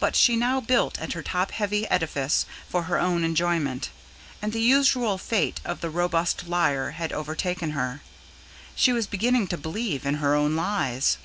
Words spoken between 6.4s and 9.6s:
liar had overtaken her: she was beginning to